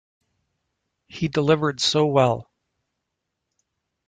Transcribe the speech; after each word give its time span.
He 1.05 1.27
delivered 1.27 1.79
so 1.79 2.07
well. 2.07 2.49